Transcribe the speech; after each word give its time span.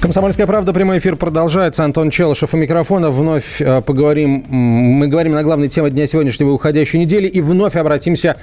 Комсомольская 0.00 0.46
правда, 0.46 0.72
прямой 0.72 0.98
эфир 0.98 1.16
продолжается. 1.16 1.84
Антон 1.84 2.10
Челышев 2.10 2.54
у 2.54 2.56
микрофона. 2.56 3.10
Вновь 3.10 3.60
э, 3.60 3.80
поговорим, 3.80 4.44
мы 4.48 5.08
говорим 5.08 5.32
на 5.32 5.42
главной 5.42 5.68
теме 5.68 5.90
дня 5.90 6.06
сегодняшнего 6.06 6.50
уходящей 6.52 7.00
недели. 7.00 7.26
И 7.26 7.40
вновь 7.40 7.74
обратимся 7.74 8.36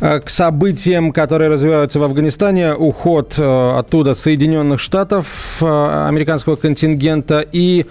э, 0.00 0.20
к 0.20 0.30
событиям, 0.30 1.12
которые 1.12 1.50
развиваются 1.50 2.00
в 2.00 2.04
Афганистане. 2.04 2.72
Уход 2.72 3.34
э, 3.36 3.78
оттуда 3.78 4.14
Соединенных 4.14 4.80
Штатов, 4.80 5.58
э, 5.60 6.06
американского 6.08 6.56
контингента 6.56 7.44
и 7.52 7.84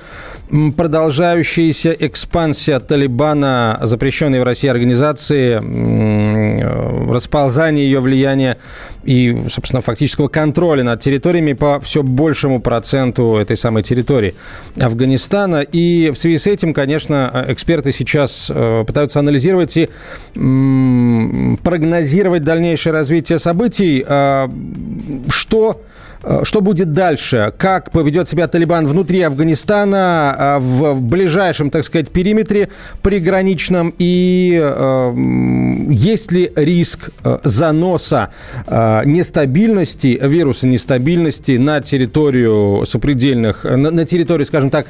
продолжающаяся 0.76 1.96
экспансия 1.98 2.80
Талибана, 2.80 3.80
запрещенной 3.84 4.42
в 4.42 4.44
России 4.44 4.68
организации, 4.68 5.62
э, 5.62 7.14
расползание 7.14 7.86
ее 7.86 8.00
влияния 8.00 8.58
и, 9.04 9.46
собственно, 9.50 9.82
фактического 9.82 10.28
контроля 10.28 10.84
над 10.84 11.00
территориями 11.00 11.54
по 11.54 11.80
все 11.80 12.04
большему 12.04 12.60
проценту 12.60 13.11
этой 13.20 13.58
самой 13.58 13.84
территории 13.84 14.34
Афганистана. 14.80 15.62
И 15.62 16.10
в 16.10 16.16
связи 16.16 16.38
с 16.38 16.48
этим, 16.48 16.74
конечно, 16.74 17.46
эксперты 17.48 17.92
сейчас 17.92 18.52
э, 18.54 18.84
пытаются 18.86 19.20
анализировать 19.20 19.78
и 19.78 19.90
прогнозировать 21.64 22.44
дальнейшее 22.44 22.94
развитие 22.94 23.40
событий. 23.40 24.04
А, 24.08 24.50
Что 25.30 25.82
что 26.44 26.62
будет 26.62 26.94
дальше? 26.94 27.54
Как 27.58 27.92
поведет 27.92 28.30
себя 28.30 28.48
Талибан 28.48 28.86
внутри 28.86 29.22
Афганистана, 29.22 30.36
а, 30.38 30.60
в, 30.60 31.02
ближайшем, 31.02 31.70
так 31.70 31.84
сказать, 31.84 32.10
периметре 32.10 32.70
приграничном? 33.02 33.94
И 33.98 34.60
э, 34.62 35.14
есть 35.90 36.32
ли 36.32 36.52
риск 36.56 37.10
э, 37.24 37.40
заноса 37.44 38.30
э, 38.68 39.02
нестабильности, 39.06 40.20
вируса 40.22 40.68
нестабильности 40.68 41.58
на 41.58 41.82
территорию 41.82 42.84
сопредельных, 42.86 43.64
на, 43.64 43.92
на 43.92 44.06
территорию, 44.06 44.46
скажем 44.46 44.70
так, 44.70 44.88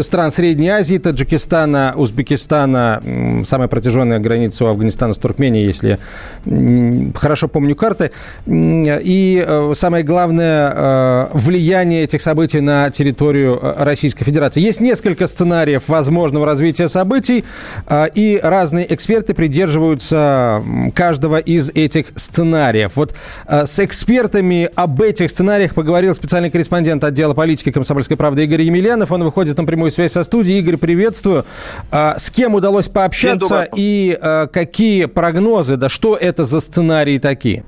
стран 0.00 0.30
Средней 0.30 0.68
Азии, 0.68 0.98
Таджикистана, 0.98 1.94
Узбекистана, 1.96 3.00
м, 3.04 3.44
самая 3.44 3.68
протяженная 3.68 4.18
граница 4.18 4.64
у 4.64 4.68
Афганистана 4.68 5.14
с 5.14 5.18
Туркменией, 5.18 5.66
если 5.66 5.98
м, 6.44 7.12
хорошо 7.12 7.48
помню 7.48 7.76
карты. 7.76 8.10
И 8.46 9.44
э, 9.46 9.72
самое 9.74 10.04
главное, 10.04 10.71
э, 10.74 11.26
влияние 11.32 12.04
этих 12.04 12.22
событий 12.22 12.60
на 12.60 12.90
территорию 12.90 13.58
э, 13.60 13.84
Российской 13.84 14.24
Федерации. 14.24 14.60
Есть 14.60 14.80
несколько 14.80 15.26
сценариев 15.26 15.88
возможного 15.88 16.46
развития 16.46 16.88
событий, 16.88 17.44
э, 17.86 18.06
и 18.14 18.40
разные 18.42 18.92
эксперты 18.92 19.34
придерживаются 19.34 20.62
каждого 20.94 21.38
из 21.38 21.70
этих 21.70 22.06
сценариев. 22.16 22.92
Вот 22.96 23.14
э, 23.46 23.66
с 23.66 23.78
экспертами 23.80 24.68
об 24.74 25.00
этих 25.02 25.30
сценариях 25.30 25.74
поговорил 25.74 26.14
специальный 26.14 26.50
корреспондент 26.50 27.04
отдела 27.04 27.34
политики 27.34 27.70
«Комсомольской 27.70 28.16
правды» 28.16 28.44
Игорь 28.44 28.62
Емельянов. 28.62 29.12
Он 29.12 29.24
выходит 29.24 29.56
на 29.58 29.64
прямую 29.64 29.90
связь 29.90 30.12
со 30.12 30.24
студией. 30.24 30.58
Игорь, 30.60 30.76
приветствую. 30.76 31.44
Э, 31.90 32.14
С 32.16 32.30
кем 32.30 32.54
удалось 32.54 32.88
пообщаться 32.88 33.68
и 33.76 34.18
э, 34.20 34.46
какие 34.52 35.06
прогнозы, 35.06 35.76
да 35.76 35.88
что 35.88 36.16
это 36.16 36.44
за 36.44 36.60
сценарии 36.60 37.18
такие? 37.18 37.64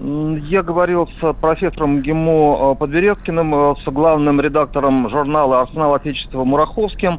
Я 0.48 0.62
говорил 0.62 1.08
с 1.20 1.33
профессором 1.34 2.00
ГИМО 2.00 2.72
э, 2.72 2.78
Подверевкиным, 2.95 3.53
э, 3.53 3.75
с 3.84 3.91
главным 3.91 4.41
редактором 4.41 5.11
журнала 5.11 5.63
«Арсенал 5.63 5.95
Отечества» 5.95 6.45
Мураховским 6.45 7.18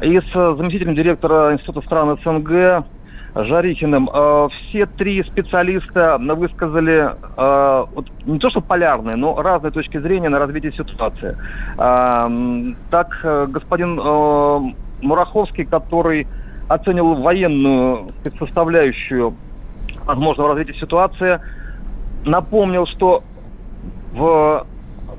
и 0.00 0.20
с 0.20 0.32
заместителем 0.32 0.94
директора 0.94 1.52
Института 1.54 1.80
стран 1.80 2.16
СНГ 2.22 2.84
Жарихиным. 3.34 4.08
Э, 4.14 4.48
Все 4.52 4.86
три 4.86 5.24
специалиста 5.24 6.18
высказали 6.20 7.16
э, 7.36 7.86
не 8.26 8.38
то 8.38 8.48
что 8.48 8.60
полярные, 8.60 9.16
но 9.16 9.42
разные 9.42 9.72
точки 9.72 9.98
зрения 9.98 10.28
на 10.28 10.38
развитие 10.38 10.70
ситуации. 10.70 11.36
Так, 11.76 13.18
господин 13.48 13.96
Мураховский, 15.02 15.64
который 15.64 16.28
оценил 16.68 17.14
военную 17.14 18.06
составляющую 18.38 19.34
возможного 20.04 20.50
развития 20.50 20.78
ситуации, 20.78 21.40
напомнил, 22.24 22.86
что 22.86 23.24
в 24.12 24.64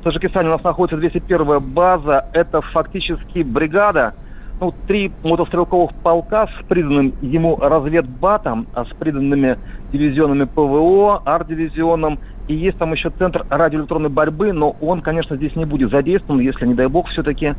Таджикистане 0.03 0.49
у 0.49 0.53
нас 0.53 0.63
находится 0.63 0.97
201 0.97 1.59
база. 1.59 2.25
Это 2.33 2.61
фактически 2.61 3.43
бригада, 3.43 4.13
ну, 4.59 4.73
три 4.87 5.11
мотострелковых 5.23 5.93
полка 6.03 6.47
с 6.47 6.65
приданным 6.67 7.13
ему 7.21 7.57
разведбатом, 7.57 8.67
а 8.73 8.85
с 8.85 8.89
приданными 8.89 9.57
дивизионами 9.91 10.45
ПВО, 10.45 11.21
арт-дивизионом. 11.25 12.19
И 12.47 12.55
есть 12.55 12.77
там 12.77 12.91
еще 12.93 13.09
центр 13.11 13.45
радиоэлектронной 13.49 14.09
борьбы, 14.09 14.53
но 14.53 14.75
он, 14.81 15.01
конечно, 15.01 15.35
здесь 15.35 15.55
не 15.55 15.65
будет 15.65 15.91
задействован, 15.91 16.41
если, 16.41 16.65
не 16.65 16.73
дай 16.73 16.87
бог, 16.87 17.07
все-таки 17.09 17.53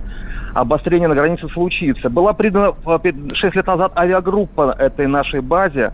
обострение 0.55 1.09
на 1.09 1.15
границе 1.15 1.49
случится. 1.49 2.11
Была 2.11 2.33
придана 2.33 2.75
6 3.33 3.55
лет 3.55 3.67
назад 3.67 3.93
авиагруппа 3.97 4.75
этой 4.79 5.07
нашей 5.07 5.41
базе. 5.41 5.93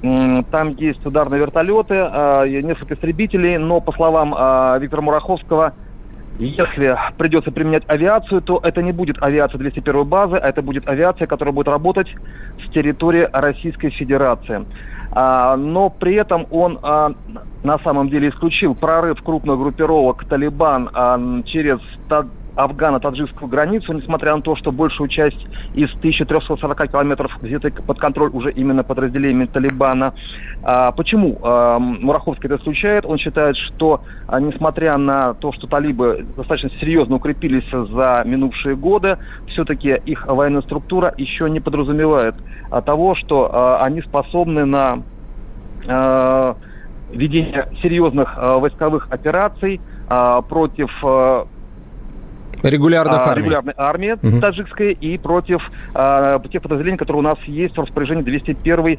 Там 0.00 0.76
есть 0.78 1.04
ударные 1.04 1.40
вертолеты, 1.40 1.96
а, 1.98 2.46
несколько 2.46 2.94
истребителей, 2.94 3.58
но, 3.58 3.80
по 3.80 3.92
словам 3.92 4.32
а, 4.36 4.78
Виктора 4.78 5.02
Мураховского, 5.02 5.74
если 6.38 6.96
придется 7.16 7.50
применять 7.50 7.82
авиацию, 7.88 8.40
то 8.42 8.60
это 8.62 8.82
не 8.82 8.92
будет 8.92 9.20
авиация 9.20 9.58
201 9.58 10.04
базы, 10.04 10.36
а 10.36 10.48
это 10.48 10.62
будет 10.62 10.88
авиация, 10.88 11.26
которая 11.26 11.52
будет 11.52 11.68
работать 11.68 12.08
с 12.64 12.70
территории 12.72 13.28
Российской 13.32 13.90
Федерации. 13.90 14.64
А, 15.10 15.56
но 15.56 15.90
при 15.90 16.14
этом 16.14 16.46
он 16.50 16.78
а, 16.82 17.12
на 17.62 17.78
самом 17.78 18.08
деле 18.08 18.28
исключил 18.28 18.74
прорыв 18.74 19.20
крупных 19.22 19.58
группировок 19.58 20.24
Талибан 20.26 20.90
а, 20.92 21.42
через 21.44 21.78
афгано-таджикскую 22.58 23.48
границу, 23.48 23.92
несмотря 23.92 24.34
на 24.34 24.42
то, 24.42 24.56
что 24.56 24.72
большую 24.72 25.08
часть 25.08 25.38
из 25.74 25.90
1340 25.94 26.90
километров 26.90 27.38
взяты 27.40 27.70
под 27.70 27.98
контроль 27.98 28.30
уже 28.32 28.50
именно 28.50 28.82
подразделениями 28.82 29.46
Талибана. 29.46 30.14
А, 30.62 30.90
почему 30.92 31.38
а, 31.42 31.78
Мураховский 31.78 32.48
это 32.48 32.56
исключает? 32.56 33.06
Он 33.06 33.16
считает, 33.16 33.56
что 33.56 34.02
а, 34.26 34.40
несмотря 34.40 34.96
на 34.98 35.34
то, 35.34 35.52
что 35.52 35.68
талибы 35.68 36.26
достаточно 36.36 36.70
серьезно 36.80 37.16
укрепились 37.16 37.70
за 37.70 38.22
минувшие 38.26 38.74
годы, 38.74 39.18
все-таки 39.46 40.00
их 40.04 40.26
военная 40.26 40.62
структура 40.62 41.14
еще 41.16 41.48
не 41.48 41.60
подразумевает 41.60 42.34
а, 42.70 42.82
того, 42.82 43.14
что 43.14 43.48
а, 43.52 43.84
они 43.84 44.02
способны 44.02 44.64
на 44.64 45.02
а, 45.86 46.56
ведение 47.12 47.68
серьезных 47.82 48.34
а, 48.36 48.58
войсковых 48.58 49.08
операций 49.10 49.80
а, 50.08 50.42
против 50.42 50.90
а, 51.04 51.46
Регулярных 52.62 53.16
а, 53.16 53.30
армий. 53.30 53.42
регулярной 53.42 53.74
армии 53.76 54.16
Мгм. 54.20 54.40
таджикской 54.40 54.92
и 54.92 55.18
против 55.18 55.60
а, 55.94 56.40
тех 56.50 56.62
подразделений, 56.62 56.98
которые 56.98 57.20
у 57.20 57.24
нас 57.24 57.38
есть 57.46 57.76
в 57.76 57.80
распоряжении 57.80 58.22
201 58.22 58.98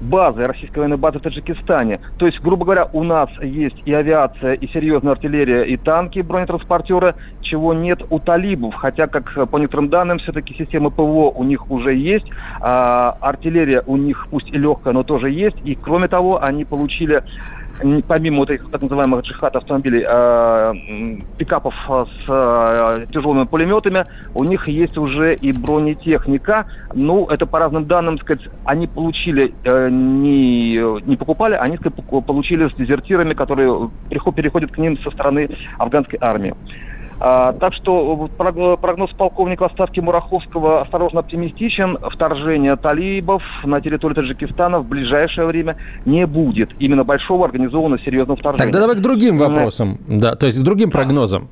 базы, 0.00 0.46
российской 0.46 0.78
военной 0.78 0.96
базы 0.96 1.18
в 1.18 1.22
Таджикистане. 1.22 2.00
То 2.18 2.26
есть, 2.26 2.40
грубо 2.40 2.64
говоря, 2.64 2.88
у 2.92 3.02
нас 3.04 3.28
есть 3.42 3.76
и 3.84 3.92
авиация, 3.92 4.54
и 4.54 4.66
серьезная 4.68 5.12
артиллерия, 5.12 5.62
и 5.62 5.76
танки, 5.76 6.20
бронетранспортеры, 6.20 7.14
чего 7.42 7.74
нет 7.74 8.00
у 8.08 8.18
талибов. 8.18 8.74
Хотя, 8.76 9.06
как 9.08 9.50
по 9.50 9.58
некоторым 9.58 9.88
данным, 9.90 10.18
все-таки 10.18 10.54
системы 10.54 10.90
ПВО 10.90 11.30
у 11.30 11.44
них 11.44 11.70
уже 11.70 11.94
есть, 11.94 12.26
а, 12.60 13.16
артиллерия 13.20 13.82
у 13.86 13.96
них 13.96 14.26
пусть 14.30 14.48
и 14.48 14.56
легкая, 14.56 14.94
но 14.94 15.02
тоже 15.02 15.30
есть. 15.30 15.56
И, 15.64 15.74
кроме 15.74 16.08
того, 16.08 16.42
они 16.42 16.64
получили 16.64 17.22
помимо 18.06 18.38
вот 18.38 18.50
этих 18.50 18.70
так 18.70 18.82
называемых 18.82 19.22
джихад 19.24 19.56
автомобилей, 19.56 20.04
э, 20.06 20.74
пикапов 21.38 21.74
э, 21.88 22.04
с 22.04 22.24
э, 22.28 23.06
тяжелыми 23.12 23.44
пулеметами, 23.44 24.06
у 24.34 24.44
них 24.44 24.68
есть 24.68 24.96
уже 24.98 25.34
и 25.34 25.52
бронетехника. 25.52 26.66
Ну, 26.94 27.26
это 27.26 27.46
по 27.46 27.58
разным 27.58 27.86
данным, 27.86 28.18
сказать, 28.18 28.42
они 28.64 28.86
получили, 28.86 29.54
э, 29.64 29.88
не, 29.90 30.74
не 31.06 31.16
покупали, 31.16 31.54
они 31.54 31.76
сказать, 31.76 31.98
получили 32.26 32.68
с 32.68 32.74
дезертирами, 32.74 33.34
которые 33.34 33.90
приход- 34.08 34.34
переходят 34.34 34.72
к 34.72 34.78
ним 34.78 34.98
со 34.98 35.10
стороны 35.10 35.48
афганской 35.78 36.18
армии. 36.20 36.54
А, 37.22 37.52
так 37.52 37.74
что 37.74 38.28
прог- 38.38 38.80
прогноз 38.80 39.10
полковника 39.10 39.64
в 39.64 39.66
отставке 39.66 40.00
Мураховского 40.00 40.80
осторожно 40.80 41.20
оптимистичен. 41.20 41.98
Вторжения 42.10 42.74
талибов 42.76 43.42
на 43.62 43.80
территорию 43.82 44.16
Таджикистана 44.16 44.80
в 44.80 44.86
ближайшее 44.86 45.46
время 45.46 45.76
не 46.06 46.26
будет. 46.26 46.70
Именно 46.78 47.04
большого 47.04 47.44
организованного 47.44 48.02
серьезного 48.02 48.38
вторжения. 48.38 48.72
Тогда 48.72 48.80
давай 48.80 48.96
к 48.96 49.00
другим 49.00 49.36
вопросам. 49.36 49.98
Да, 50.08 50.34
то 50.34 50.46
есть 50.46 50.60
к 50.60 50.62
другим 50.62 50.90
прогнозам. 50.90 51.48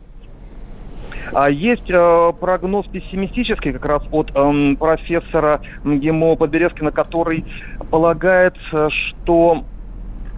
А 1.34 1.50
есть 1.50 1.90
э, 1.90 2.32
прогноз 2.40 2.86
пессимистический 2.86 3.72
как 3.72 3.84
раз 3.84 4.02
от 4.10 4.30
э, 4.34 4.76
профессора 4.78 5.60
МГИМО 5.84 6.36
Подберезкина, 6.36 6.90
который 6.90 7.44
полагает, 7.90 8.54
э, 8.72 8.88
что 8.90 9.62
э, 9.62 9.77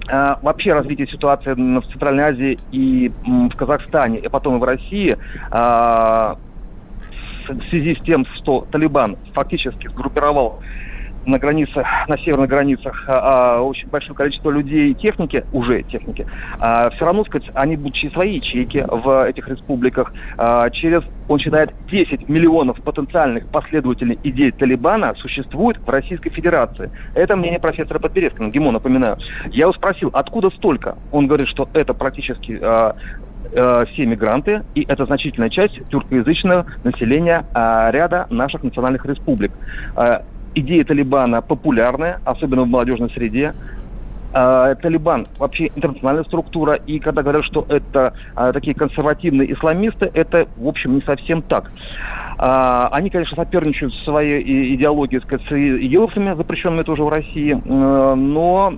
вообще 0.06 0.72
развитие 0.72 1.06
ситуации 1.06 1.52
в 1.52 1.86
Центральной 1.92 2.24
Азии 2.24 2.58
и 2.72 3.12
в 3.24 3.54
Казахстане, 3.56 4.18
и 4.18 4.28
потом 4.28 4.56
и 4.56 4.60
в 4.60 4.64
России 4.64 5.16
э, 5.52 6.34
в 7.52 7.68
связи 7.70 7.94
с 7.94 8.04
тем, 8.04 8.26
что 8.36 8.66
Талибан 8.70 9.16
фактически 9.34 9.88
сгруппировал 9.88 10.60
на 11.26 11.38
границах, 11.38 11.86
на 12.08 12.18
северных 12.18 12.48
границах 12.48 13.04
а, 13.06 13.58
а, 13.58 13.62
очень 13.62 13.88
большое 13.88 14.14
количество 14.14 14.50
людей 14.50 14.92
и 14.92 14.94
техники, 14.94 15.44
уже 15.52 15.82
техники, 15.82 16.26
а, 16.58 16.90
все 16.90 17.04
равно, 17.04 17.24
сказать, 17.24 17.50
они 17.54 17.76
будут 17.76 17.94
через 17.94 18.12
свои 18.12 18.36
ячейки 18.36 18.84
в 18.88 19.26
этих 19.26 19.48
республиках, 19.48 20.12
а, 20.38 20.70
через, 20.70 21.02
он 21.28 21.38
считает, 21.38 21.74
10 21.90 22.28
миллионов 22.28 22.80
потенциальных 22.82 23.46
последователей 23.48 24.18
идей 24.22 24.50
Талибана 24.52 25.14
существует 25.16 25.78
в 25.78 25.88
Российской 25.88 26.30
Федерации. 26.30 26.90
Это 27.14 27.36
мнение 27.36 27.60
профессора 27.60 27.98
Подберезкина, 27.98 28.48
ГИМО, 28.48 28.72
напоминаю. 28.72 29.18
Я 29.50 29.62
его 29.62 29.72
спросил, 29.72 30.10
откуда 30.12 30.50
столько? 30.50 30.96
Он 31.12 31.26
говорит, 31.26 31.48
что 31.48 31.68
это 31.74 31.94
практически 31.94 32.58
а, 32.62 32.96
а 33.56 33.84
все 33.86 34.06
мигранты, 34.06 34.62
и 34.74 34.84
это 34.88 35.06
значительная 35.06 35.50
часть 35.50 35.88
тюркоязычного 35.88 36.66
населения 36.84 37.46
а, 37.52 37.90
ряда 37.90 38.26
наших 38.30 38.62
национальных 38.62 39.04
республик. 39.06 39.52
А, 39.96 40.22
идея 40.54 40.84
Талибана 40.84 41.42
популярная, 41.42 42.20
особенно 42.24 42.62
в 42.62 42.68
молодежной 42.68 43.10
среде. 43.10 43.54
А, 44.32 44.74
Талибан 44.76 45.26
вообще 45.38 45.70
интернациональная 45.74 46.24
структура, 46.24 46.74
и 46.74 46.98
когда 47.00 47.22
говорят, 47.22 47.44
что 47.44 47.66
это 47.68 48.14
а, 48.36 48.52
такие 48.52 48.74
консервативные 48.74 49.52
исламисты, 49.52 50.10
это, 50.14 50.46
в 50.56 50.68
общем, 50.68 50.94
не 50.94 51.02
совсем 51.02 51.42
так. 51.42 51.70
А, 52.38 52.88
они, 52.92 53.10
конечно, 53.10 53.36
соперничают 53.36 53.92
в 53.92 54.04
своей 54.04 54.74
идеологии 54.76 55.18
сказать, 55.18 55.46
с 55.48 55.52
идеологами, 55.52 56.34
запрещенными 56.36 56.82
тоже 56.84 57.02
в 57.02 57.08
России, 57.08 57.60
но 57.64 58.72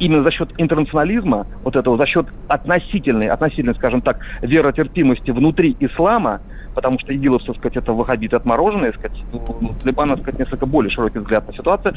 именно 0.00 0.22
за 0.22 0.30
счет 0.30 0.50
интернационализма, 0.56 1.46
вот 1.62 1.76
этого, 1.76 1.96
за 1.96 2.06
счет 2.06 2.26
относительной, 2.48 3.28
относительной, 3.28 3.74
скажем 3.74 4.00
так, 4.00 4.18
веротерпимости 4.42 5.30
внутри 5.30 5.76
ислама, 5.78 6.40
потому 6.74 6.98
что 6.98 7.12
ИГИЛовцы, 7.12 7.54
сказать, 7.54 7.76
это 7.76 7.92
ваххабиты 7.92 8.36
отмороженные, 8.36 8.92
сказать, 8.92 9.18
ну, 9.32 9.74
Талибан, 9.82 10.10
так 10.10 10.20
сказать, 10.20 10.40
несколько 10.40 10.66
более 10.66 10.90
широкий 10.90 11.18
взгляд 11.18 11.46
на 11.46 11.54
ситуацию, 11.54 11.94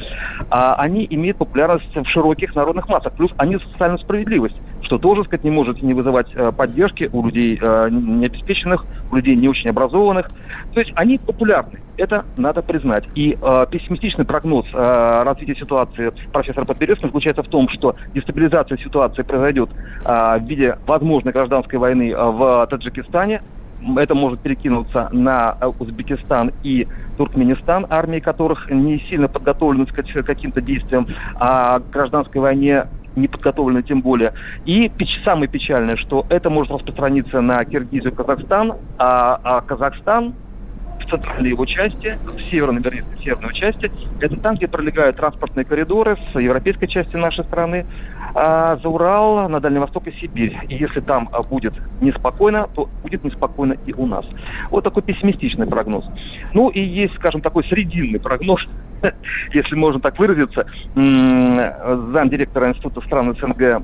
а 0.50 0.74
они 0.74 1.06
имеют 1.10 1.38
популярность 1.38 1.94
в 1.94 2.06
широких 2.06 2.54
народных 2.54 2.88
массах. 2.88 3.12
Плюс 3.14 3.30
они 3.36 3.58
социальную 3.58 3.98
справедливость, 3.98 4.56
что 4.82 4.98
тоже, 4.98 5.24
сказать, 5.24 5.44
не 5.44 5.50
может 5.50 5.82
не 5.82 5.94
вызывать 5.94 6.28
э, 6.34 6.52
поддержки 6.52 7.08
у 7.12 7.24
людей 7.24 7.58
э, 7.60 7.88
необеспеченных, 7.90 8.84
у 9.10 9.16
людей 9.16 9.36
не 9.36 9.48
очень 9.48 9.70
образованных. 9.70 10.28
То 10.72 10.80
есть 10.80 10.92
они 10.96 11.18
популярны. 11.18 11.80
Это 11.96 12.24
надо 12.36 12.60
признать. 12.62 13.04
И 13.14 13.38
э, 13.40 13.66
пессимистичный 13.70 14.24
прогноз 14.24 14.66
э, 14.72 15.22
развития 15.24 15.54
ситуации 15.54 16.12
профессора 16.32 16.64
Подберезкина 16.64 17.08
заключается 17.08 17.42
в 17.42 17.48
том, 17.48 17.68
что 17.68 17.94
дестабилизация 18.14 18.76
ситуации 18.78 19.22
произойдет 19.22 19.70
э, 20.04 20.38
в 20.38 20.44
виде 20.46 20.76
возможной 20.86 21.32
гражданской 21.32 21.78
войны 21.78 22.10
э, 22.10 22.16
в 22.16 22.66
Таджикистане, 22.68 23.42
это 23.96 24.14
может 24.14 24.40
перекинуться 24.40 25.08
на 25.12 25.56
э, 25.60 25.70
Узбекистан 25.78 26.52
и 26.62 26.86
Туркменистан, 27.16 27.86
армии 27.88 28.20
которых 28.20 28.70
не 28.70 28.98
сильно 29.08 29.28
подготовлены 29.28 29.86
к 29.86 30.22
каким-то 30.22 30.60
действиям, 30.60 31.06
а 31.36 31.80
к 31.80 31.90
гражданской 31.90 32.40
войне 32.40 32.86
не 33.16 33.28
подготовлены 33.28 33.82
тем 33.82 34.00
более. 34.00 34.32
И 34.64 34.90
самое 35.24 35.48
печальное, 35.48 35.96
что 35.96 36.26
это 36.28 36.50
может 36.50 36.72
распространиться 36.72 37.40
на 37.40 37.64
Киргизию 37.64 38.12
Казахстан, 38.12 38.74
а, 38.98 39.40
а 39.42 39.60
Казахстан 39.60 40.34
центральной 41.08 41.50
его 41.50 41.64
части, 41.66 42.18
в 42.24 42.40
северной, 42.50 42.82
вернее, 42.82 43.04
в 43.04 43.22
северной 43.22 43.54
части, 43.54 43.90
это 44.20 44.36
там, 44.36 44.56
где 44.56 44.68
пролегают 44.68 45.16
транспортные 45.16 45.64
коридоры 45.64 46.16
с 46.32 46.38
европейской 46.38 46.86
части 46.86 47.16
нашей 47.16 47.44
страны, 47.44 47.86
а, 48.34 48.76
за 48.82 48.88
Урал, 48.88 49.48
на 49.48 49.60
Дальний 49.60 49.78
Восток 49.78 50.08
и 50.08 50.12
Сибирь. 50.12 50.58
И 50.68 50.74
если 50.74 51.00
там 51.00 51.28
а, 51.32 51.42
будет 51.42 51.74
неспокойно, 52.00 52.68
то 52.74 52.88
будет 53.02 53.22
неспокойно 53.22 53.76
и 53.86 53.92
у 53.92 54.06
нас. 54.06 54.26
Вот 54.70 54.82
такой 54.82 55.02
пессимистичный 55.02 55.66
прогноз. 55.66 56.04
Ну 56.52 56.68
и 56.68 56.80
есть, 56.80 57.14
скажем, 57.14 57.40
такой 57.40 57.64
срединный 57.64 58.18
прогноз, 58.18 58.66
если 59.52 59.76
можно 59.76 60.00
так 60.00 60.18
выразиться, 60.18 60.66
замдиректора 60.94 62.70
Института 62.70 63.00
стран 63.02 63.36
СНГ 63.40 63.82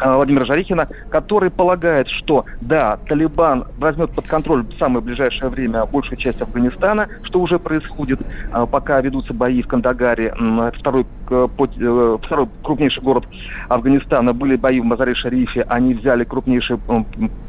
Владимира 0.00 0.44
Жарихина, 0.44 0.88
который 1.10 1.50
полагает, 1.50 2.08
что 2.08 2.44
да, 2.60 2.98
Талибан 3.08 3.64
возьмет 3.78 4.10
под 4.10 4.26
контроль 4.26 4.64
в 4.64 4.78
самое 4.78 5.04
ближайшее 5.04 5.48
время 5.50 5.84
большую 5.86 6.18
часть 6.18 6.40
Афганистана, 6.40 7.08
что 7.22 7.40
уже 7.40 7.58
происходит, 7.58 8.20
э, 8.20 8.66
пока 8.70 9.00
ведутся 9.00 9.34
бои 9.34 9.62
в 9.62 9.66
Кандагаре, 9.68 10.34
второй, 10.78 11.02
э, 11.02 11.04
второй 11.28 12.48
крупнейший 12.62 13.02
город 13.02 13.24
Афганистана, 13.68 14.32
были 14.32 14.56
бои 14.56 14.80
в 14.80 14.84
Мазаре-Шарифе, 14.84 15.62
они 15.68 15.94
взяли 15.94 16.24
крупнейший 16.24 16.78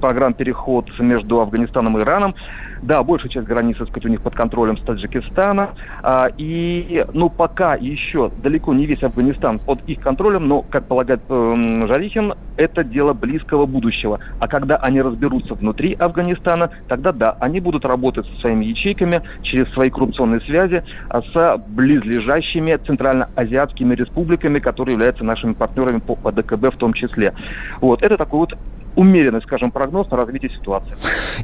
программ 0.01 0.33
переход 0.33 0.87
между 0.99 1.39
Афганистаном 1.41 1.97
и 1.97 2.01
Ираном. 2.01 2.35
Да, 2.81 3.03
большая 3.03 3.29
часть 3.29 3.47
границы, 3.47 3.85
сказать, 3.85 4.05
у 4.05 4.09
них 4.09 4.21
под 4.21 4.35
контролем 4.35 4.77
с 4.77 4.81
Таджикистана. 4.81 5.71
А, 6.01 6.29
и, 6.37 7.05
ну, 7.13 7.29
пока 7.29 7.75
еще 7.75 8.31
далеко 8.41 8.73
не 8.73 8.85
весь 8.85 9.03
Афганистан 9.03 9.59
под 9.59 9.83
их 9.87 9.99
контролем, 9.99 10.47
но, 10.47 10.61
как 10.61 10.85
полагает 10.85 11.19
э, 11.27 11.85
Жарихин, 11.87 12.35
это 12.55 12.83
дело 12.83 13.13
близкого 13.13 13.65
будущего. 13.65 14.19
А 14.39 14.47
когда 14.47 14.77
они 14.77 15.01
разберутся 15.01 15.55
внутри 15.55 15.93
Афганистана, 15.93 16.69
тогда 16.87 17.11
да, 17.11 17.37
они 17.39 17.59
будут 17.59 17.85
работать 17.85 18.25
со 18.27 18.41
своими 18.41 18.65
ячейками 18.65 19.21
через 19.41 19.69
свои 19.73 19.89
коррупционные 19.89 20.41
связи 20.41 20.83
а 21.09 21.21
с 21.21 21.63
близлежащими 21.67 22.75
центральноазиатскими 22.75 23.68
республиками, 23.77 24.59
которые 24.59 24.93
являются 24.93 25.23
нашими 25.23 25.53
партнерами 25.53 25.99
по, 25.99 26.15
по 26.15 26.31
ДКБ 26.31 26.73
в 26.73 26.77
том 26.77 26.93
числе. 26.93 27.33
Вот, 27.81 28.03
это 28.03 28.17
такой 28.17 28.39
вот 28.39 28.53
умеренный, 28.95 29.41
скажем, 29.41 29.71
прогноз 29.71 30.09
на 30.11 30.17
развитие 30.17 30.51
ситуации. 30.51 30.93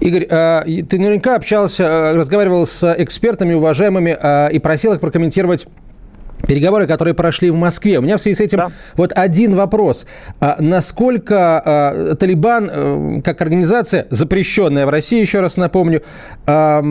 Игорь, 0.02 0.28
а, 0.30 0.64
ты 0.64 1.00
наверняка 1.00 1.36
общался, 1.36 2.12
а, 2.12 2.18
разговаривал 2.18 2.66
с 2.66 2.84
экспертами 2.98 3.54
уважаемыми 3.54 4.18
а, 4.20 4.48
и 4.48 4.60
просил 4.60 4.94
их 4.94 5.00
прокомментировать 5.00 5.68
переговоры, 6.48 6.88
которые 6.88 7.14
прошли 7.14 7.50
в 7.50 7.56
Москве. 7.56 8.00
У 8.00 8.02
меня 8.02 8.18
в 8.18 8.22
связи 8.22 8.36
с 8.36 8.42
этим 8.42 8.58
да. 8.58 8.72
вот 8.96 9.12
один 9.16 9.56
вопрос. 9.56 10.06
А, 10.40 10.58
насколько 10.60 11.62
а, 11.64 12.16
Талибан, 12.16 12.70
а, 12.72 13.22
как 13.24 13.42
организация, 13.42 14.08
запрещенная 14.10 14.86
в 14.86 14.90
России, 14.90 15.22
еще 15.22 15.42
раз 15.42 15.58
напомню, 15.58 16.04
а, 16.46 16.82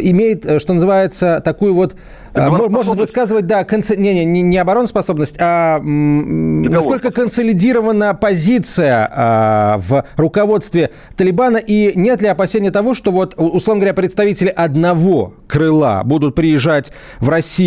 имеет, 0.00 0.60
что 0.60 0.72
называется, 0.72 1.40
такую 1.44 1.74
вот 1.74 1.94
а, 2.34 2.50
может 2.50 2.96
высказывать, 2.96 3.46
да, 3.46 3.64
конс... 3.64 3.90
не, 3.90 4.24
не, 4.24 4.42
не 4.42 4.58
обороноспособность, 4.58 5.36
а 5.40 5.80
насколько 5.80 7.10
консолидирована 7.10 8.14
позиция 8.14 9.10
а, 9.10 9.78
в 9.78 10.04
руководстве 10.16 10.90
Талибана, 11.16 11.56
и 11.58 11.98
нет 11.98 12.22
ли 12.22 12.28
опасения 12.28 12.70
того, 12.70 12.94
что 12.94 13.10
вот, 13.10 13.34
условно 13.36 13.80
говоря, 13.80 13.94
представители 13.94 14.48
одного 14.48 15.34
крыла 15.46 16.02
будут 16.04 16.34
приезжать 16.34 16.92
в 17.20 17.28
Россию 17.28 17.57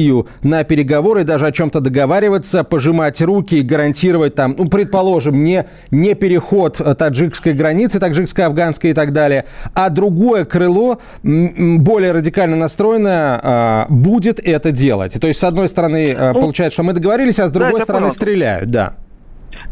на 0.44 0.64
переговоры, 0.64 1.24
даже 1.24 1.48
о 1.48 1.52
чем-то 1.52 1.80
договариваться, 1.80 2.64
пожимать 2.64 3.22
руки 3.22 3.56
и 3.56 3.62
гарантировать 3.62 4.36
там, 4.36 4.56
ну, 4.58 4.70
предположим, 4.70 5.44
не, 5.44 5.66
не 5.92 6.14
переход 6.14 6.82
таджикской 6.98 7.54
границы, 7.54 8.00
таджикско-афганской 8.00 8.92
и 8.92 8.94
так 8.94 9.14
далее, 9.14 9.46
а 9.74 9.90
другое 9.90 10.46
крыло, 10.46 11.00
более 11.24 12.12
радикально 12.12 12.56
настроенное, 12.56 13.40
а, 13.44 13.86
будет 13.90 14.40
это 14.40 14.72
делать. 14.72 15.20
То 15.20 15.28
есть, 15.28 15.40
с 15.40 15.44
одной 15.44 15.70
стороны, 15.70 16.12
э, 16.12 16.32
ну, 16.34 16.40
получается, 16.40 16.76
что 16.76 16.84
мы 16.84 16.94
договорились, 16.94 17.40
а 17.40 17.48
с 17.48 17.52
другой 17.52 17.80
да, 17.80 17.84
стороны, 17.86 18.12
стреляют, 18.12 18.72
да. 18.72 18.96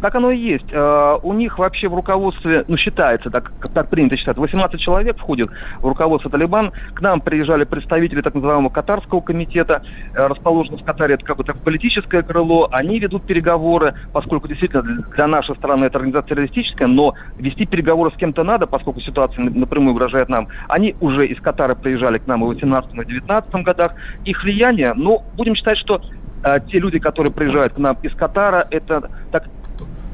Так 0.01 0.15
оно 0.15 0.32
и 0.32 0.38
есть. 0.38 0.65
Э, 0.72 1.18
у 1.22 1.34
них 1.34 1.60
вообще 1.60 1.89
в 1.89 1.96
руководстве, 1.96 2.63
ну, 2.68 2.77
считается, 2.77 3.29
так, 3.29 3.51
так 3.74 3.89
принято 3.89 4.15
считать, 4.15 4.38
18 4.38 4.79
человек 4.79 5.18
входит 5.18 5.50
в 5.79 5.88
руководство 5.88 6.32
Талибан. 6.32 6.72
К 6.94 7.01
нам 7.01 7.20
приезжали 7.22 7.65
представители 7.65 8.22
так 8.22 8.34
называемого 8.34 8.70
Катарского 8.70 9.22
комитета, 9.22 9.82
э, 10.13 10.27
расположенного 10.27 10.82
в 10.82 10.86
Катаре, 10.86 11.15
это 11.15 11.25
какое-то 11.25 11.53
политическое 11.53 12.22
крыло. 12.22 12.70
Они 12.72 13.00
ведут 13.00 13.24
переговоры, 13.24 13.96
поскольку 14.13 14.48
действительно 14.48 14.84
для 14.84 15.27
нашей 15.27 15.56
страны 15.56 15.86
это 15.86 15.98
организация 15.98 16.29
террористическая, 16.29 16.88
но 16.88 17.15
вести 17.38 17.65
переговоры 17.65 18.12
с 18.12 18.15
кем-то 18.15 18.44
надо, 18.44 18.68
поскольку 18.68 19.01
ситуация 19.01 19.44
напрямую 19.44 19.94
угрожает 19.94 20.29
нам. 20.29 20.48
Они 20.70 20.96
уже 21.01 21.27
из 21.27 21.41
Катара 21.41 21.75
приезжали 21.75 22.20
к 22.20 22.27
нам 22.27 22.44
и 22.44 22.46
в 22.46 22.50
18 22.50 22.94
и 22.94 23.06
19 23.06 23.63
годах. 23.63 23.94
Их 24.25 24.44
влияние, 24.44 24.94
ну, 24.96 25.24
будем 25.36 25.56
считать, 25.56 25.77
что 25.77 26.01
э, 26.44 26.60
те 26.72 26.79
люди, 26.79 27.00
которые 27.00 27.34
приезжают 27.34 27.74
к 27.74 27.77
нам 27.77 27.98
из 28.01 28.13
Катара, 28.13 28.68
это 28.72 29.10
так 29.32 29.46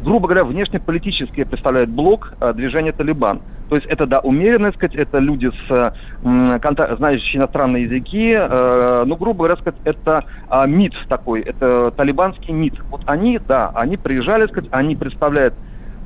грубо 0.05 0.27
говоря, 0.27 0.45
внешнеполитически 0.45 1.43
представляет 1.43 1.89
блок 1.89 2.33
а, 2.39 2.53
движения 2.53 2.91
«Талибан». 2.91 3.41
То 3.69 3.75
есть 3.75 3.87
это, 3.87 4.05
да, 4.05 4.19
умеренность, 4.19 4.77
сказать, 4.77 4.95
это 4.95 5.17
люди 5.17 5.51
с 5.67 5.93
знающие 6.21 7.39
иностранные 7.39 7.83
языки, 7.83 8.31
э, 8.37 9.03
ну, 9.07 9.15
грубо 9.15 9.39
говоря, 9.39 9.55
сказать, 9.55 9.79
это 9.85 10.23
э, 10.51 10.67
МИД 10.67 10.93
такой, 11.09 11.41
это 11.41 11.91
талибанский 11.97 12.53
МИД. 12.53 12.79
Вот 12.91 13.01
они, 13.07 13.39
да, 13.39 13.71
они 13.73 13.97
приезжали, 13.97 14.45
сказать, 14.45 14.69
они 14.71 14.95
представляют 14.95 15.55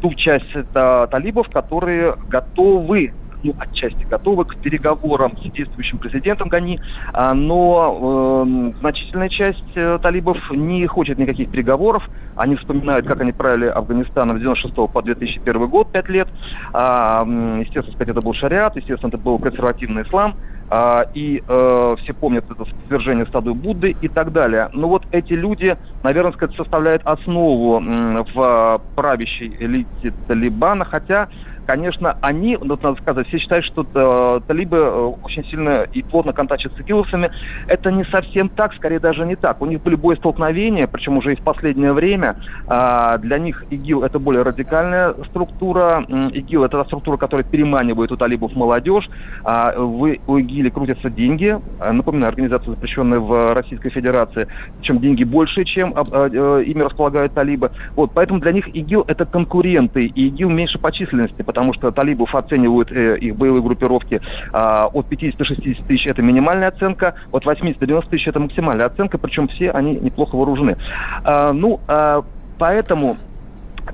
ту 0.02 0.14
часть 0.14 0.50
это, 0.54 1.10
талибов, 1.12 1.50
которые 1.50 2.16
готовы 2.30 3.12
ну, 3.44 3.56
отчасти 3.58 4.04
готовы 4.10 4.46
к 4.46 4.58
переговорам 4.58 5.38
с 5.38 5.52
действующим 5.52 5.98
президентом 5.98 6.50
Гани, 6.50 6.80
а, 7.14 7.34
но 7.34 8.46
э, 8.46 8.80
значительная 8.80 9.30
часть 9.30 9.64
э, 9.76 10.00
талибов 10.02 10.38
не 10.52 10.86
хочет 10.88 11.18
никаких 11.18 11.50
переговоров. 11.50 12.10
Они 12.36 12.56
вспоминают, 12.56 13.06
как 13.06 13.22
они 13.22 13.32
правили 13.32 13.68
Афганистаном 13.68 14.38
с 14.38 14.42
96 14.42 14.76
по 14.92 15.02
2001 15.02 15.68
год, 15.68 15.92
5 15.92 16.10
лет. 16.10 16.28
А, 16.74 17.26
естественно, 17.60 17.96
сказать, 17.96 18.10
это 18.10 18.22
был 18.22 18.34
шариат, 18.34 18.76
естественно, 18.76 19.10
это 19.10 19.18
был 19.18 19.40
консервативный 19.40 20.04
ислам. 20.04 20.36
А, 20.72 21.08
и 21.14 21.42
э, 21.48 21.96
все 22.00 22.14
помнят 22.14 22.46
это 22.50 22.66
свержение 22.88 23.26
статуи 23.26 23.54
Будды 23.54 23.96
и 24.02 24.08
так 24.08 24.32
далее. 24.32 24.70
Но 24.74 24.88
вот 24.88 25.04
эти 25.12 25.34
люди, 25.34 25.78
наверное, 26.04 26.32
сказать, 26.34 26.56
составляют 26.56 27.02
основу 27.06 27.80
в 27.80 28.82
правящей 28.96 29.56
элите 29.60 30.14
Талибана, 30.28 30.86
хотя 30.86 31.30
конечно, 31.70 32.18
они, 32.22 32.58
вот 32.58 32.82
надо 32.82 33.00
сказать, 33.00 33.28
все 33.28 33.38
считают, 33.38 33.64
что 33.64 33.86
э, 33.94 34.42
талибы 34.48 34.78
э, 34.78 35.14
очень 35.24 35.46
сильно 35.46 35.84
и 35.84 36.02
плотно 36.02 36.34
контактируют 36.34 36.80
с 36.80 36.84
игиловцами. 36.84 37.30
Это 37.68 37.92
не 37.92 38.06
совсем 38.06 38.50
так, 38.50 38.74
скорее 38.74 39.00
даже 39.00 39.24
не 39.24 39.36
так. 39.36 39.62
У 39.62 39.68
них 39.68 39.84
были 39.84 39.94
боестолкновения, 39.94 40.88
причем 40.88 41.18
уже 41.18 41.34
и 41.34 41.36
в 41.36 41.44
последнее 41.44 41.94
время. 41.94 42.38
Э, 42.68 43.20
для 43.20 43.38
них 43.38 43.66
ИГИЛ 43.70 44.02
это 44.02 44.18
более 44.18 44.42
радикальная 44.42 45.14
структура. 45.30 46.04
ИГИЛ 46.10 46.64
это 46.64 46.80
та 46.80 46.86
структура, 46.86 47.18
которая 47.18 47.46
переманивает 47.46 48.12
у 48.12 48.18
талибов 48.18 48.56
молодежь. 48.56 49.08
А 49.44 49.80
у 49.80 50.08
ИГИЛе 50.08 50.72
крутятся 50.72 51.12
деньги. 51.12 51.56
Э, 51.80 51.92
напоминаю, 51.92 52.30
организация, 52.30 52.72
запрещенная 52.72 53.20
в 53.20 53.54
Российской 53.54 53.92
Федерации. 53.92 54.48
Причем 54.80 54.98
деньги 54.98 55.24
больше, 55.24 55.66
чем 55.66 55.94
э, 55.94 56.64
ими 56.66 56.82
располагают 56.82 57.36
талибы. 57.36 57.70
Вот, 57.96 58.10
поэтому 58.16 58.40
для 58.40 58.54
них 58.54 58.68
ИГИЛ 58.70 59.06
это 59.08 59.26
конкуренты, 59.26 60.08
и 60.08 60.28
ИГИЛ 60.30 60.50
меньше 60.50 60.80
по 60.80 60.92
численности, 60.92 61.44
потому 61.44 61.59
потому 61.60 61.74
что 61.74 61.92
талибов 61.92 62.34
оценивают 62.36 62.90
э, 62.90 63.18
их 63.18 63.36
боевые 63.36 63.62
группировки 63.62 64.22
э, 64.54 64.88
от 64.94 65.06
50 65.08 65.38
до 65.38 65.44
60 65.44 65.86
тысяч 65.88 66.08
это 66.08 66.22
минимальная 66.22 66.70
оценка, 66.70 67.16
от 67.34 67.44
80 67.44 67.78
до 67.78 67.86
90 67.86 68.10
тысяч 68.10 68.30
это 68.30 68.40
максимальная 68.40 68.86
оценка, 68.86 69.18
причем 69.18 69.50
все 69.50 69.72
они 69.72 69.96
неплохо 69.96 70.38
вооружены. 70.38 70.78
Э, 71.26 71.52
ну, 71.52 71.82
э, 71.86 72.22
поэтому 72.58 73.18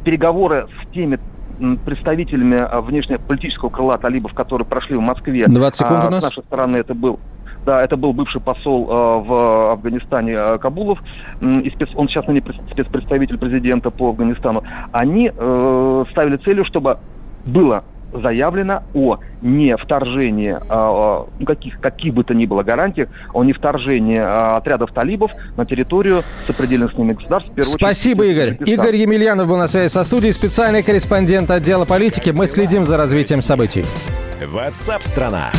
переговоры 0.04 0.68
с 0.80 0.94
теми 0.94 1.18
представителями 1.86 2.68
внешнеполитического 2.82 3.70
крыла 3.70 3.98
талибов, 3.98 4.36
которые 4.36 4.68
прошли 4.68 4.96
в 4.96 5.02
Москве. 5.02 5.48
20 5.48 5.80
секунд 5.80 6.06
у 6.06 6.10
нас. 6.12 6.20
С 6.20 6.24
нашей 6.24 6.44
стороны 6.44 6.78
это 6.78 6.94
был 6.94 7.20
да, 7.66 7.84
это 7.84 7.98
был 7.98 8.14
бывший 8.14 8.40
посол 8.40 8.88
э, 8.88 9.28
в 9.28 9.72
Афганистане 9.72 10.34
э, 10.34 10.58
Кабулов, 10.60 11.00
и 11.42 11.70
спец, 11.72 11.90
он 11.96 12.08
сейчас 12.08 12.28
ныне 12.28 12.42
спецпредставитель 12.72 13.38
президента 13.38 13.90
по 13.90 14.10
Афганистану. 14.10 14.64
Они 14.92 15.32
э, 15.36 16.06
ставили 16.12 16.38
целью, 16.38 16.64
чтобы 16.64 17.00
было 17.46 17.84
заявлено 18.22 18.84
о 18.94 19.20
не 19.42 19.76
вторжении 19.78 20.52
а, 20.52 21.28
а, 21.40 21.46
каких, 21.46 21.80
каких 21.80 22.14
бы 22.14 22.24
то 22.24 22.34
ни 22.34 22.46
было 22.46 22.64
гарантиях, 22.64 23.10
о 23.34 23.44
не 23.44 23.54
вторжении 23.54 24.18
а, 24.18 24.58
отрядов 24.58 24.92
талибов 24.94 25.32
на 25.58 25.66
территорию 25.66 26.24
сопредельных 26.48 26.94
с 26.94 26.98
ними 26.98 27.14
государств. 27.14 27.52
Спасибо, 27.62 28.24
очередь, 28.24 28.38
Игорь. 28.38 28.58
Пакистан. 28.58 28.86
Игорь 28.86 28.96
Емельянов 28.96 29.48
был 29.48 29.58
на 29.58 29.68
связи 29.68 29.92
со 29.92 30.04
студией, 30.04 30.34
специальный 30.34 30.84
корреспондент 30.84 31.52
отдела 31.52 31.86
политики. 31.86 32.32
Мы 32.32 32.48
следим 32.48 32.86
за 32.86 32.98
развитием 32.98 33.42
событий. 33.42 33.84
WhatsApp 34.42 35.02
страна. 35.02 35.50